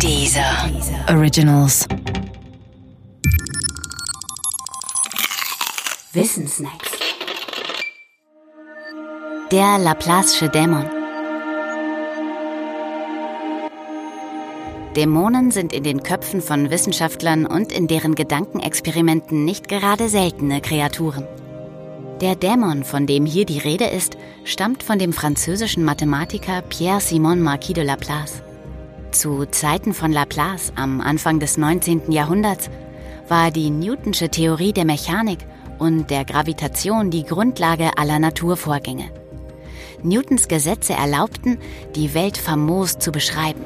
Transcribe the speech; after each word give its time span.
Dieser 0.00 0.70
Originals. 1.08 1.86
Wissensnacks. 6.12 6.90
Der 9.50 9.78
Laplace'sche 9.78 10.48
Dämon. 10.48 10.84
Dämonen 14.96 15.50
sind 15.50 15.72
in 15.72 15.84
den 15.84 16.02
Köpfen 16.02 16.40
von 16.40 16.70
Wissenschaftlern 16.70 17.46
und 17.46 17.72
in 17.72 17.86
deren 17.86 18.14
Gedankenexperimenten 18.14 19.44
nicht 19.44 19.68
gerade 19.68 20.08
seltene 20.08 20.60
Kreaturen. 20.60 21.26
Der 22.20 22.36
Dämon, 22.36 22.84
von 22.84 23.06
dem 23.06 23.26
hier 23.26 23.44
die 23.44 23.58
Rede 23.58 23.86
ist, 23.86 24.16
stammt 24.44 24.82
von 24.82 24.98
dem 24.98 25.12
französischen 25.12 25.84
Mathematiker 25.84 26.62
Pierre-Simon 26.62 27.40
Marquis 27.40 27.74
de 27.74 27.84
Laplace. 27.84 28.42
Zu 29.14 29.46
Zeiten 29.46 29.94
von 29.94 30.10
Laplace 30.10 30.72
am 30.74 31.00
Anfang 31.00 31.38
des 31.38 31.56
19. 31.56 32.10
Jahrhunderts 32.10 32.68
war 33.28 33.52
die 33.52 33.70
Newtonsche 33.70 34.28
Theorie 34.28 34.72
der 34.72 34.84
Mechanik 34.84 35.38
und 35.78 36.10
der 36.10 36.24
Gravitation 36.24 37.12
die 37.12 37.22
Grundlage 37.22 37.96
aller 37.96 38.18
Naturvorgänge. 38.18 39.08
Newtons 40.02 40.48
Gesetze 40.48 40.94
erlaubten, 40.94 41.58
die 41.94 42.12
Welt 42.12 42.36
famos 42.36 42.98
zu 42.98 43.12
beschreiben. 43.12 43.64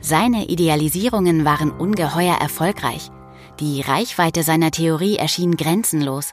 Seine 0.00 0.46
Idealisierungen 0.46 1.44
waren 1.44 1.70
ungeheuer 1.70 2.38
erfolgreich. 2.40 3.10
Die 3.60 3.82
Reichweite 3.82 4.42
seiner 4.42 4.70
Theorie 4.70 5.16
erschien 5.16 5.58
grenzenlos. 5.58 6.30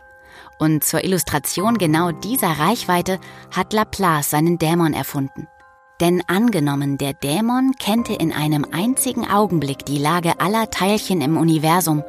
Und 0.58 0.86
zur 0.86 1.04
Illustration 1.04 1.78
genau 1.78 2.12
dieser 2.14 2.60
Reichweite 2.60 3.20
hat 3.54 3.74
Laplace 3.74 4.30
seinen 4.30 4.58
Dämon 4.58 4.94
erfunden. 4.94 5.50
Denn 6.00 6.22
angenommen, 6.28 7.00
der 7.00 7.14
Dämon 7.14 7.72
kennte 7.80 8.14
in 8.14 8.32
einem 8.32 8.66
einzigen 8.72 9.28
Augenblick 9.28 9.84
die 9.86 9.98
Lage 9.98 10.40
aller 10.40 10.70
Teilchen 10.70 11.22
im 11.22 11.38
Universum 11.38 12.04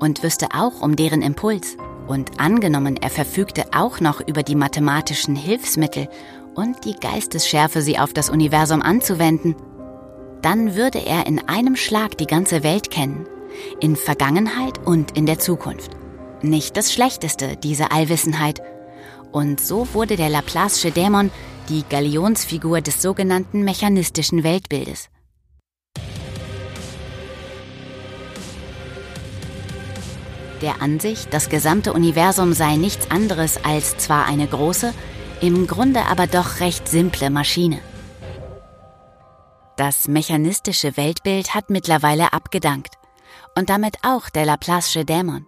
und 0.00 0.22
wüsste 0.24 0.48
auch 0.54 0.80
um 0.80 0.96
deren 0.96 1.22
Impuls. 1.22 1.76
Und 2.08 2.40
angenommen, 2.40 2.96
er 2.96 3.10
verfügte 3.10 3.66
auch 3.76 4.00
noch 4.00 4.20
über 4.20 4.42
die 4.42 4.56
mathematischen 4.56 5.36
Hilfsmittel 5.36 6.08
und 6.54 6.84
die 6.84 6.94
Geistesschärfe, 6.94 7.82
sie 7.82 7.98
auf 7.98 8.12
das 8.12 8.28
Universum 8.28 8.82
anzuwenden, 8.82 9.54
dann 10.42 10.74
würde 10.74 10.98
er 10.98 11.26
in 11.26 11.48
einem 11.48 11.76
Schlag 11.76 12.18
die 12.18 12.26
ganze 12.26 12.64
Welt 12.64 12.90
kennen, 12.90 13.26
in 13.80 13.94
Vergangenheit 13.94 14.84
und 14.84 15.16
in 15.16 15.26
der 15.26 15.38
Zukunft. 15.38 15.92
Nicht 16.42 16.76
das 16.76 16.92
Schlechteste, 16.92 17.56
diese 17.56 17.92
Allwissenheit. 17.92 18.62
Und 19.30 19.60
so 19.60 19.86
wurde 19.92 20.16
der 20.16 20.30
Laplace'sche 20.30 20.90
Dämon 20.92 21.30
die 21.68 21.84
Galionsfigur 21.88 22.80
des 22.80 23.02
sogenannten 23.02 23.62
mechanistischen 23.62 24.42
Weltbildes. 24.42 25.08
Der 30.62 30.82
Ansicht, 30.82 31.32
das 31.32 31.48
gesamte 31.48 31.92
Universum 31.92 32.52
sei 32.52 32.76
nichts 32.76 33.10
anderes 33.10 33.64
als 33.64 33.96
zwar 33.98 34.26
eine 34.26 34.46
große, 34.46 34.92
im 35.40 35.68
Grunde 35.68 36.06
aber 36.06 36.26
doch 36.26 36.58
recht 36.60 36.88
simple 36.88 37.30
Maschine. 37.30 37.78
Das 39.76 40.08
mechanistische 40.08 40.96
Weltbild 40.96 41.54
hat 41.54 41.70
mittlerweile 41.70 42.32
abgedankt 42.32 42.94
und 43.56 43.70
damit 43.70 43.98
auch 44.02 44.28
der 44.30 44.46
Laplace'sche 44.46 45.04
Dämon. 45.04 45.46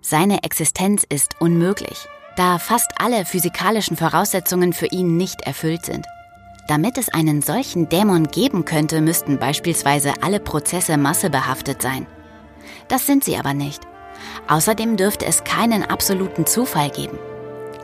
Seine 0.00 0.42
Existenz 0.42 1.04
ist 1.08 1.40
unmöglich, 1.40 2.08
da 2.38 2.58
fast 2.58 2.92
alle 3.00 3.24
physikalischen 3.24 3.96
Voraussetzungen 3.96 4.72
für 4.72 4.86
ihn 4.86 5.16
nicht 5.16 5.42
erfüllt 5.42 5.84
sind. 5.84 6.06
Damit 6.68 6.98
es 6.98 7.08
einen 7.08 7.42
solchen 7.42 7.88
Dämon 7.88 8.28
geben 8.28 8.64
könnte, 8.64 9.00
müssten 9.00 9.38
beispielsweise 9.38 10.12
alle 10.22 10.38
Prozesse 10.38 10.96
massebehaftet 10.98 11.82
sein. 11.82 12.06
Das 12.88 13.06
sind 13.06 13.24
sie 13.24 13.36
aber 13.36 13.54
nicht. 13.54 13.82
Außerdem 14.48 14.96
dürfte 14.96 15.26
es 15.26 15.44
keinen 15.44 15.82
absoluten 15.82 16.46
Zufall 16.46 16.90
geben. 16.90 17.18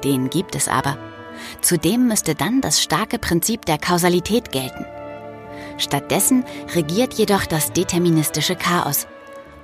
Den 0.04 0.31
gibt 0.31 0.54
es 0.54 0.69
aber. 0.69 0.98
Zudem 1.60 2.06
müsste 2.06 2.34
dann 2.34 2.60
das 2.60 2.82
starke 2.82 3.19
Prinzip 3.19 3.65
der 3.65 3.78
Kausalität 3.78 4.53
gelten. 4.53 4.84
Stattdessen 5.78 6.44
regiert 6.75 7.15
jedoch 7.15 7.47
das 7.47 7.72
deterministische 7.72 8.54
Chaos. 8.54 9.06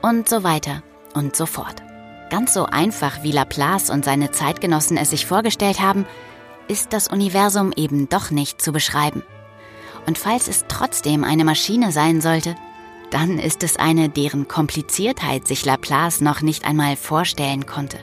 Und 0.02 0.28
so 0.28 0.42
weiter 0.42 0.82
und 1.14 1.36
so 1.36 1.46
fort. 1.46 1.82
Ganz 2.30 2.54
so 2.54 2.66
einfach 2.66 3.24
wie 3.24 3.32
Laplace 3.32 3.90
und 3.90 4.04
seine 4.04 4.30
Zeitgenossen 4.30 4.96
es 4.96 5.10
sich 5.10 5.26
vorgestellt 5.26 5.80
haben, 5.80 6.06
ist 6.68 6.92
das 6.92 7.08
Universum 7.08 7.72
eben 7.74 8.08
doch 8.08 8.30
nicht 8.30 8.62
zu 8.62 8.72
beschreiben. 8.72 9.24
Und 10.06 10.16
falls 10.16 10.46
es 10.46 10.64
trotzdem 10.68 11.24
eine 11.24 11.44
Maschine 11.44 11.90
sein 11.90 12.20
sollte, 12.20 12.54
dann 13.10 13.40
ist 13.40 13.64
es 13.64 13.76
eine, 13.76 14.08
deren 14.08 14.46
Kompliziertheit 14.46 15.48
sich 15.48 15.64
Laplace 15.64 16.20
noch 16.20 16.40
nicht 16.40 16.64
einmal 16.64 16.94
vorstellen 16.94 17.66
konnte. 17.66 17.98